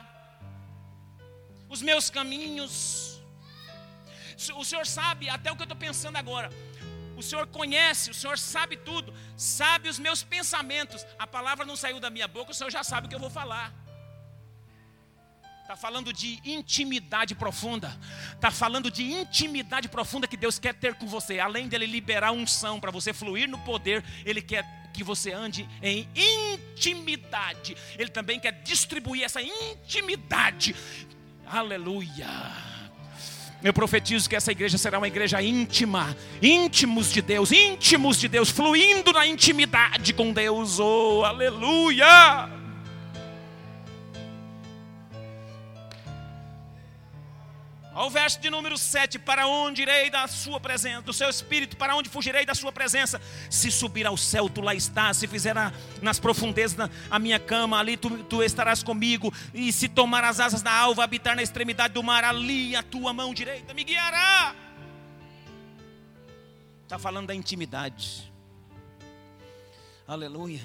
[1.68, 3.20] os meus caminhos.
[4.54, 6.50] O Senhor sabe até o que eu estou pensando agora.
[7.16, 11.04] O Senhor conhece, o Senhor sabe tudo, sabe os meus pensamentos.
[11.18, 13.28] A palavra não saiu da minha boca, o Senhor já sabe o que eu vou
[13.28, 13.74] falar.
[15.70, 17.96] Está falando de intimidade profunda.
[18.32, 21.38] Está falando de intimidade profunda que Deus quer ter com você.
[21.38, 26.08] Além dele liberar unção para você fluir no poder, Ele quer que você ande em
[26.16, 27.76] intimidade.
[27.96, 30.74] Ele também quer distribuir essa intimidade.
[31.46, 32.26] Aleluia.
[33.62, 38.50] Eu profetizo que essa igreja será uma igreja íntima, íntimos de Deus, íntimos de Deus,
[38.50, 40.80] fluindo na intimidade com Deus.
[40.80, 42.59] Oh, aleluia!
[48.00, 51.94] Ao verso de número 7: Para onde irei da sua presença, do seu espírito, para
[51.94, 53.20] onde fugirei da sua presença?
[53.50, 57.78] Se subir ao céu, tu lá estás, se fizer a, nas profundezas a minha cama,
[57.78, 61.92] ali tu, tu estarás comigo, e se tomar as asas da alva, habitar na extremidade
[61.92, 64.54] do mar, ali a tua mão direita me guiará.
[66.84, 68.32] Está falando da intimidade.
[70.08, 70.62] Aleluia.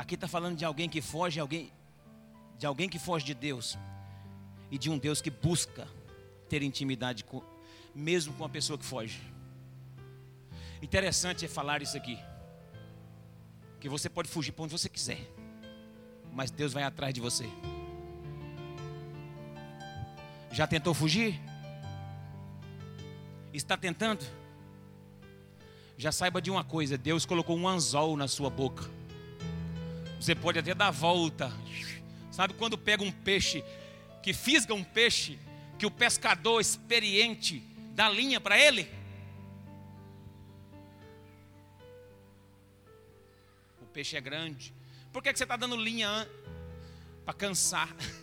[0.00, 1.70] Aqui está falando de alguém que foge, alguém,
[2.56, 3.76] de alguém que foge de Deus
[4.70, 5.86] e de um Deus que busca
[6.48, 7.42] ter intimidade com,
[7.94, 9.20] mesmo com a pessoa que foge.
[10.80, 12.18] Interessante é falar isso aqui,
[13.78, 15.20] que você pode fugir para onde você quiser,
[16.32, 17.46] mas Deus vai atrás de você.
[20.50, 21.38] Já tentou fugir?
[23.52, 24.24] Está tentando?
[25.98, 28.99] Já saiba de uma coisa: Deus colocou um anzol na sua boca.
[30.20, 31.50] Você pode até dar volta.
[32.30, 33.64] Sabe quando pega um peixe,
[34.22, 35.38] que fisga um peixe,
[35.78, 37.60] que o pescador experiente
[37.94, 38.86] dá linha para ele?
[43.80, 44.74] O peixe é grande.
[45.10, 46.28] Por que, que você está dando linha?
[47.24, 47.88] Para cansar.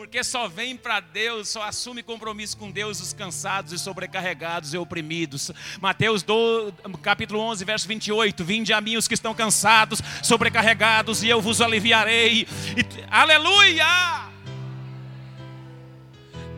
[0.00, 4.78] Porque só vem para Deus, só assume compromisso com Deus os cansados e sobrecarregados e
[4.78, 5.50] oprimidos.
[5.78, 8.42] Mateus 12, capítulo 11, verso 28.
[8.42, 12.46] Vinde a mim os que estão cansados, sobrecarregados, e eu vos aliviarei.
[12.78, 13.84] E, aleluia!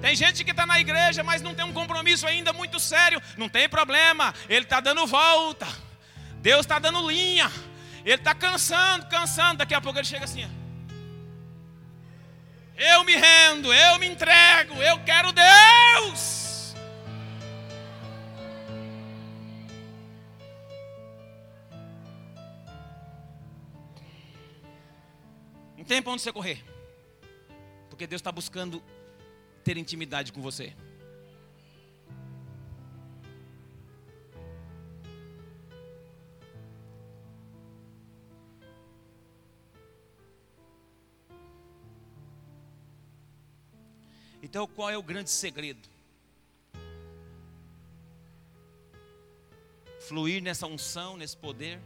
[0.01, 3.21] Tem gente que está na igreja, mas não tem um compromisso ainda muito sério.
[3.37, 5.67] Não tem problema, ele está dando volta.
[6.37, 7.51] Deus está dando linha.
[8.05, 9.57] Ele está cansando, cansando.
[9.57, 10.49] Daqui a pouco ele chega assim.
[12.85, 16.75] Eu me rendo, eu me entrego, eu quero Deus.
[25.77, 26.65] Não tem para onde você correr,
[27.89, 28.83] porque Deus está buscando
[29.63, 30.75] ter intimidade com você.
[44.53, 45.89] Então, qual é o grande segredo?
[50.07, 51.81] Fluir nessa unção, nesse poder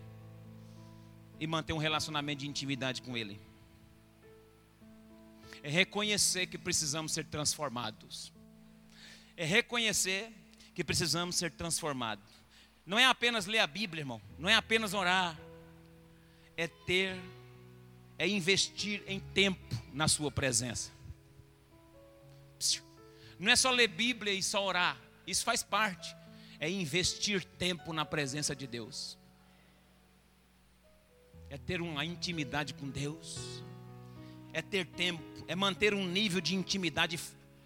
[1.39, 3.41] e manter um relacionamento de intimidade com Ele.
[5.63, 8.33] É reconhecer que precisamos ser transformados.
[9.37, 10.33] É reconhecer
[10.75, 12.25] que precisamos ser transformados.
[12.85, 14.21] Não é apenas ler a Bíblia, irmão.
[14.41, 15.39] Não é apenas orar.
[16.57, 17.17] É ter,
[18.19, 20.96] é investir em tempo na Sua presença.
[23.39, 24.99] Não é só ler Bíblia e só orar.
[25.27, 26.15] Isso faz parte.
[26.59, 29.19] É investir tempo na presença de Deus.
[31.51, 33.63] É ter uma intimidade com Deus.
[34.53, 35.23] É ter tempo.
[35.47, 37.21] É manter um nível de intimidade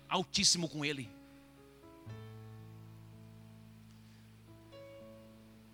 [0.08, 1.08] altíssimo com Ele.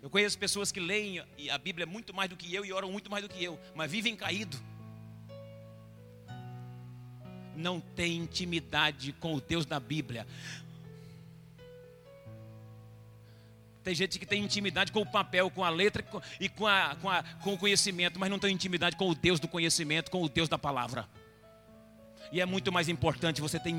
[0.01, 1.19] Eu conheço pessoas que leem
[1.51, 3.91] a Bíblia muito mais do que eu e oram muito mais do que eu, mas
[3.91, 4.57] vivem caído
[7.57, 10.25] não tem intimidade com o Deus da Bíblia.
[13.83, 16.03] Tem gente que tem intimidade com o papel, com a letra
[16.39, 19.39] e com, a, com, a, com o conhecimento, mas não tem intimidade com o Deus
[19.39, 21.07] do conhecimento, com o Deus da palavra.
[22.31, 23.73] E é muito mais importante você ter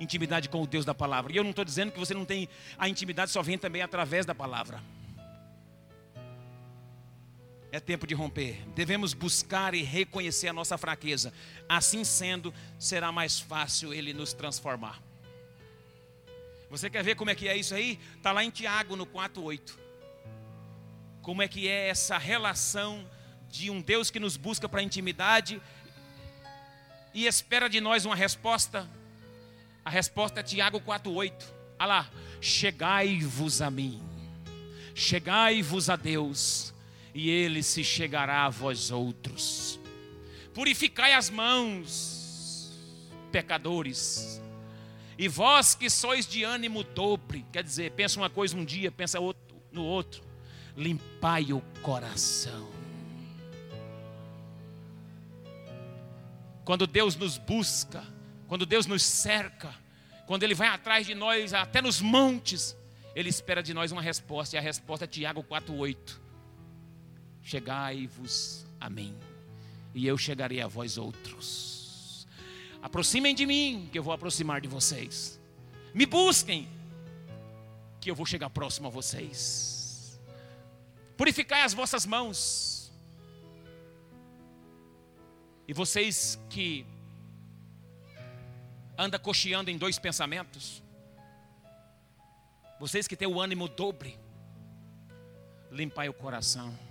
[0.00, 1.32] intimidade com o Deus da palavra.
[1.32, 4.24] E eu não estou dizendo que você não tem, a intimidade só vem também através
[4.24, 4.82] da palavra.
[7.72, 8.62] É tempo de romper.
[8.74, 11.32] Devemos buscar e reconhecer a nossa fraqueza.
[11.68, 15.00] Assim sendo, será mais fácil Ele nos transformar.
[16.68, 17.98] Você quer ver como é que é isso aí?
[18.16, 19.76] Está lá em Tiago, no 4,8.
[21.22, 23.08] Como é que é essa relação
[23.50, 25.60] de um Deus que nos busca para a intimidade
[27.12, 28.88] e espera de nós uma resposta.
[29.84, 31.32] A resposta é Tiago 4,8.
[31.78, 32.10] Olha lá,
[32.40, 34.00] chegai-vos a mim,
[34.94, 36.74] chegai-vos a Deus,
[37.14, 39.78] e Ele se chegará a vós outros.
[40.54, 42.72] Purificai as mãos,
[43.30, 44.40] pecadores,
[45.18, 49.20] e vós que sois de ânimo dobre, quer dizer, pensa uma coisa um dia, pensa
[49.20, 50.22] outro, no outro,
[50.76, 52.70] limpai o coração.
[56.64, 58.04] Quando Deus nos busca,
[58.46, 59.74] quando Deus nos cerca,
[60.26, 62.76] quando Ele vai atrás de nós, até nos montes,
[63.14, 66.19] Ele espera de nós uma resposta, e a resposta é Tiago 4,8:
[67.50, 69.12] Chegai-vos a mim,
[69.92, 72.24] e eu chegarei a vós outros.
[72.80, 75.40] Aproximem de mim, que eu vou aproximar de vocês.
[75.92, 76.68] Me busquem,
[78.00, 80.16] que eu vou chegar próximo a vocês.
[81.16, 82.92] Purificai as vossas mãos.
[85.66, 86.86] E vocês que
[88.96, 90.80] anda cocheando em dois pensamentos,
[92.78, 94.16] vocês que têm o ânimo dobre,
[95.72, 96.89] limpai o coração.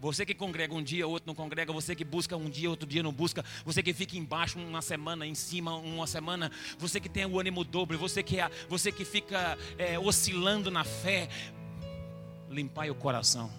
[0.00, 1.72] Você que congrega um dia, outro não congrega.
[1.72, 3.44] Você que busca um dia, outro dia não busca.
[3.64, 6.50] Você que fica embaixo uma semana, em cima uma semana.
[6.78, 7.96] Você que tem o ânimo dobre.
[7.96, 11.28] Você que, é, você que fica é, oscilando na fé.
[12.48, 13.50] Limpai o coração.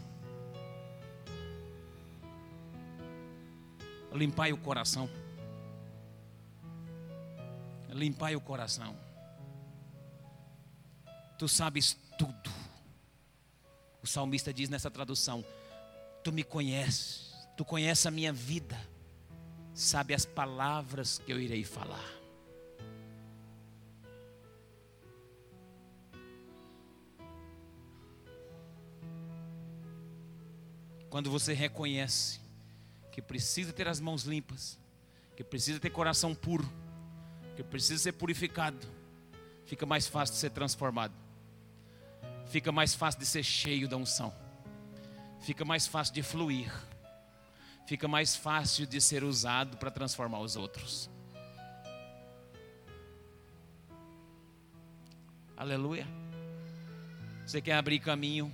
[4.14, 5.10] Limpai o coração.
[7.90, 8.96] Limpai o coração.
[11.38, 12.50] Tu sabes tudo.
[14.02, 15.44] O salmista diz nessa tradução:
[16.24, 18.78] Tu me conheces, tu conheces a minha vida,
[19.74, 22.04] sabe as palavras que eu irei falar.
[31.10, 32.40] Quando você reconhece
[33.12, 34.78] que precisa ter as mãos limpas,
[35.36, 36.70] que precisa ter coração puro,
[37.56, 38.86] que precisa ser purificado,
[39.66, 41.14] fica mais fácil de ser transformado,
[42.48, 44.49] fica mais fácil de ser cheio da unção
[45.42, 46.72] fica mais fácil de fluir,
[47.88, 51.10] fica mais fácil de ser usado para transformar os outros.
[55.58, 56.08] Aleluia.
[57.46, 58.54] Você quer abrir caminho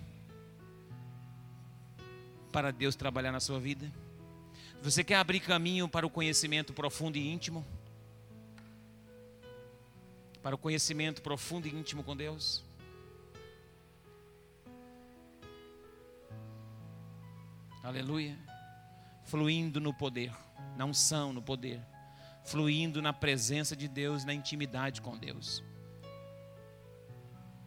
[2.52, 3.92] para Deus trabalhar na sua vida?
[4.82, 7.66] Você quer abrir caminho para o conhecimento profundo e íntimo?
[10.42, 12.64] Para o conhecimento profundo e íntimo com Deus?
[17.86, 18.36] Aleluia.
[19.26, 20.34] Fluindo no poder,
[20.76, 21.80] na unção, no poder.
[22.44, 25.64] Fluindo na presença de Deus, na intimidade com Deus.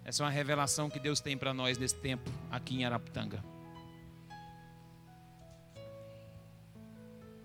[0.04, 3.44] Essa é uma revelação que Deus tem para nós nesse tempo aqui em Araputanga.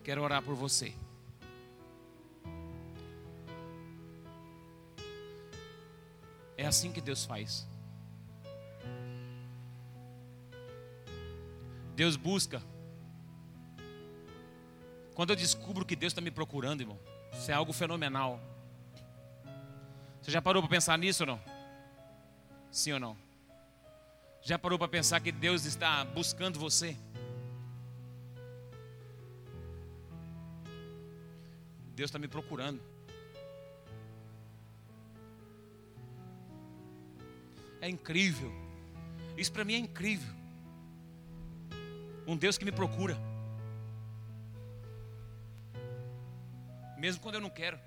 [0.04, 0.96] Quero orar por você.
[6.58, 7.68] É assim que Deus faz.
[11.96, 12.62] Deus busca.
[15.14, 17.00] Quando eu descubro que Deus está me procurando, irmão,
[17.32, 18.40] isso é algo fenomenal.
[20.22, 21.42] Você já parou para pensar nisso ou não?
[22.72, 23.18] Sim ou não?
[24.42, 26.98] Já parou para pensar que Deus está buscando você?
[31.96, 32.82] Deus está me procurando.
[37.80, 38.52] É incrível.
[39.38, 40.43] Isso para mim é incrível.
[42.26, 43.18] Um Deus que me procura.
[46.98, 47.80] Mesmo quando eu não quero.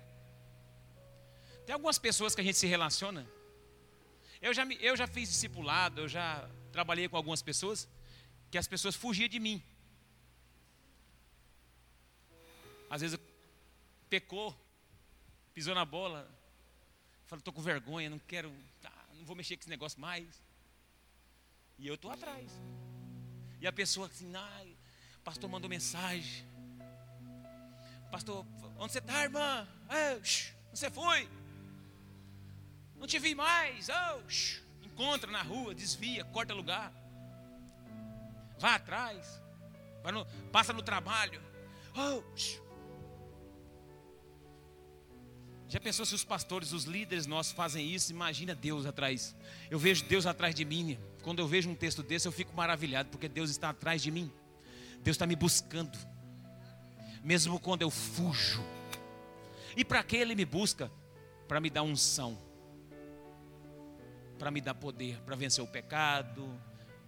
[1.65, 3.27] Tem algumas pessoas que a gente se relaciona.
[4.41, 7.89] Eu já, eu já fiz discipulado, eu já trabalhei com algumas pessoas
[8.51, 9.63] que as pessoas fugiam de mim.
[12.89, 13.19] Às vezes
[14.09, 14.55] pecou,
[15.53, 16.29] pisou na bola,
[17.25, 20.41] falou, estou com vergonha, não quero, tá, não vou mexer com esse negócio mais.
[21.77, 22.51] E eu estou atrás.
[23.59, 24.75] E a pessoa assim, ai,
[25.23, 26.45] pastor mandou mensagem.
[28.11, 28.45] Pastor,
[28.77, 29.67] onde você está, irmã?
[30.23, 31.27] Shh, você foi?
[32.95, 33.89] Não te vi mais.
[34.27, 34.61] Shh.
[34.83, 36.91] Encontra na rua, desvia, corta lugar.
[38.59, 39.41] Vá atrás.
[40.11, 41.41] No, passa no trabalho.
[41.95, 42.23] Oh.
[45.67, 48.11] Já pensou se os pastores, os líderes nossos fazem isso?
[48.11, 49.35] Imagina Deus atrás.
[49.69, 50.97] Eu vejo Deus atrás de mim.
[51.27, 54.31] Quando eu vejo um texto desse, eu fico maravilhado, porque Deus está atrás de mim.
[55.03, 55.99] Deus está me buscando.
[57.21, 58.63] Mesmo quando eu fujo.
[59.75, 60.89] E para que Ele me busca?
[61.45, 62.37] Para me dar unção.
[64.39, 66.49] Para me dar poder, para vencer o pecado,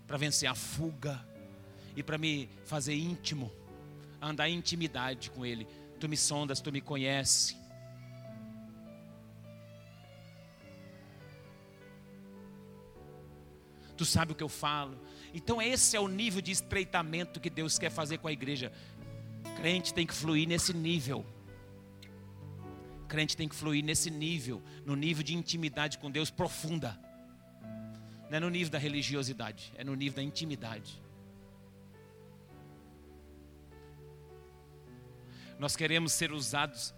[0.06, 1.26] para vencer a fuga
[1.96, 3.50] e para me fazer íntimo,
[4.22, 5.66] andar em intimidade com Ele.
[5.98, 7.56] Tu me sondas, tu me conheces.
[14.00, 14.98] Tu sabe o que eu falo.
[15.34, 18.72] Então, esse é o nível de estreitamento que Deus quer fazer com a igreja.
[19.58, 21.26] Crente tem que fluir nesse nível.
[23.10, 26.98] Crente tem que fluir nesse nível, no nível de intimidade com Deus profunda.
[28.30, 31.04] Não é no nível da religiosidade, é no nível da intimidade.
[35.60, 36.94] Nós queremos ser usados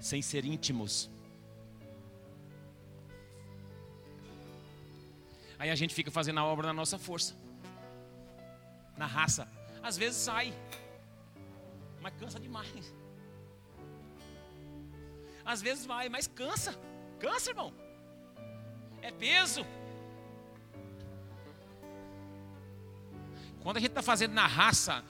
[0.00, 1.10] sem ser íntimos.
[5.58, 7.34] Aí a gente fica fazendo a obra na nossa força,
[8.96, 9.48] na raça.
[9.82, 10.52] Às vezes sai,
[12.00, 12.94] mas cansa demais.
[15.44, 16.74] Às vezes vai, mas cansa.
[17.20, 17.72] Cansa, irmão.
[19.00, 19.64] É peso.
[23.62, 25.04] Quando a gente está fazendo na raça,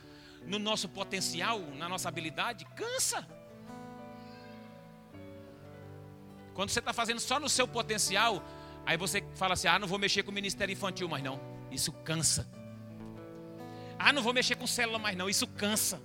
[0.44, 3.26] no nosso potencial, na nossa habilidade, cansa.
[6.54, 8.42] Quando você está fazendo só no seu potencial,
[8.86, 11.40] aí você fala assim: ah, não vou mexer com o ministério infantil mais não.
[11.70, 12.48] Isso cansa.
[13.98, 15.28] Ah, não vou mexer com célula mais não.
[15.28, 16.00] Isso cansa.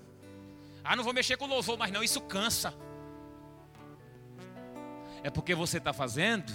[0.84, 2.04] Ah, não vou mexer com louvor mais não.
[2.04, 2.74] Isso cansa.
[5.24, 6.52] É porque você está fazendo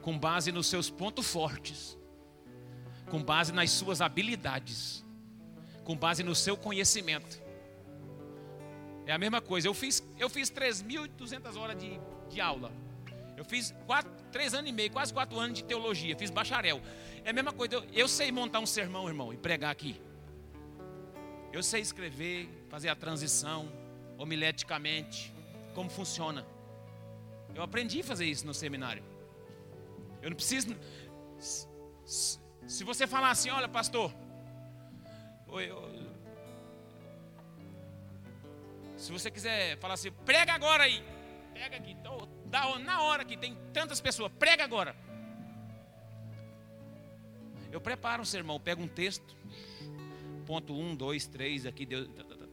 [0.00, 1.98] com base nos seus pontos fortes,
[3.10, 5.04] com base nas suas habilidades,
[5.82, 7.42] com base no seu conhecimento.
[9.06, 9.68] É a mesma coisa.
[9.68, 11.98] Eu fiz, eu fiz 3.200 horas de,
[12.28, 12.72] de aula.
[13.36, 16.16] Eu fiz quatro, três anos e meio, quase quatro anos de teologia.
[16.16, 16.82] Fiz bacharel.
[17.24, 17.76] É a mesma coisa.
[17.76, 20.00] Eu, eu sei montar um sermão, irmão, e pregar aqui.
[21.52, 23.70] Eu sei escrever, fazer a transição,
[24.18, 25.32] homileticamente,
[25.74, 26.44] como funciona.
[27.54, 29.02] Eu aprendi a fazer isso no seminário.
[30.20, 30.76] Eu não preciso.
[32.04, 34.12] Se você falar assim, olha, pastor,
[38.96, 41.04] se você quiser falar assim, prega agora aí,
[41.52, 42.28] pega aqui, então,
[42.80, 44.96] na hora que tem tantas pessoas, prega agora.
[47.70, 49.36] Eu preparo um sermão, pego um texto,
[50.46, 52.08] ponto um, dois, três, aqui, Deus.
[52.08, 52.46] Tá, tá, tá,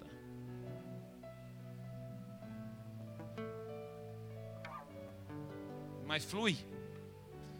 [6.05, 6.57] Mas flui.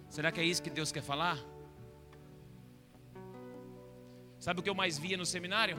[0.10, 1.40] Será que é isso que Deus quer falar?
[4.40, 5.78] Sabe o que eu mais via no seminário?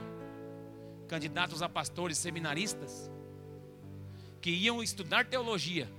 [1.07, 3.09] Candidatos a pastores seminaristas
[4.41, 5.89] que iam estudar teologia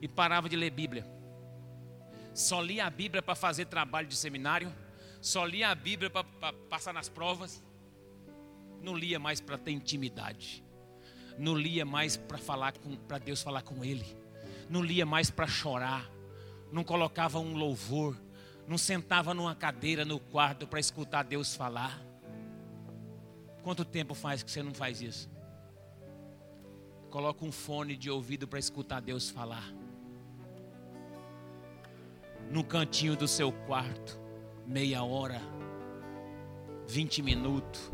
[0.00, 1.06] e paravam de ler Bíblia.
[2.34, 4.72] Só lia a Bíblia para fazer trabalho de seminário,
[5.20, 6.24] só lia a Bíblia para
[6.68, 7.62] passar nas provas,
[8.80, 10.64] não lia mais para ter intimidade,
[11.36, 12.72] não lia mais para falar
[13.08, 14.06] para Deus falar com ele,
[14.68, 16.08] não lia mais para chorar.
[16.72, 18.16] Não colocava um louvor,
[18.66, 22.00] não sentava numa cadeira no quarto para escutar Deus falar.
[23.62, 25.30] Quanto tempo faz que você não faz isso?
[27.10, 29.64] Coloca um fone de ouvido para escutar Deus falar.
[32.50, 34.18] No cantinho do seu quarto,
[34.66, 35.40] meia hora,
[36.86, 37.90] 20 minutos,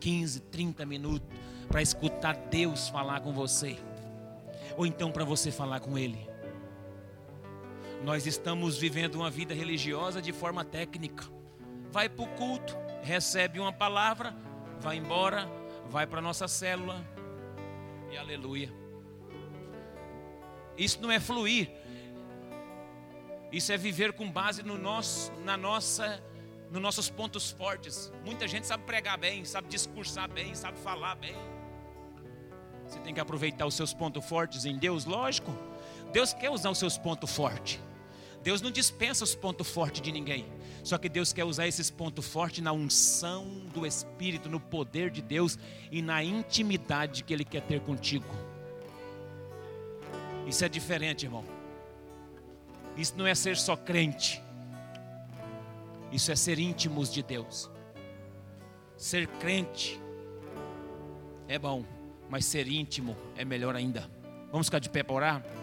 [0.00, 1.28] 15, 30 minutos,
[1.68, 3.78] para escutar Deus falar com você.
[4.76, 6.28] Ou então para você falar com Ele.
[8.04, 11.24] Nós estamos vivendo uma vida religiosa de forma técnica.
[11.90, 14.34] Vai para o culto, recebe uma palavra,
[14.82, 15.48] vai embora,
[15.88, 17.06] vai para a nossa célula
[18.10, 18.70] e aleluia.
[20.76, 21.70] Isso não é fluir.
[23.52, 26.20] Isso é viver com base no nosso, na nossa,
[26.70, 28.12] nos nossos pontos fortes.
[28.24, 31.36] Muita gente sabe pregar bem, sabe discursar bem, sabe falar bem.
[32.84, 35.56] Você tem que aproveitar os seus pontos fortes em Deus, lógico.
[36.12, 37.78] Deus quer usar os seus pontos fortes.
[38.42, 40.50] Deus não dispensa os pontos fortes de ninguém.
[40.82, 45.22] Só que Deus quer usar esses pontos fortes na unção do Espírito, no poder de
[45.22, 45.58] Deus
[45.90, 48.26] e na intimidade que Ele quer ter contigo.
[50.46, 51.44] Isso é diferente, irmão.
[52.96, 54.42] Isso não é ser só crente.
[56.10, 57.70] Isso é ser íntimos de Deus.
[58.96, 60.00] Ser crente
[61.48, 61.84] é bom,
[62.28, 64.10] mas ser íntimo é melhor ainda.
[64.50, 65.61] Vamos ficar de pé para orar?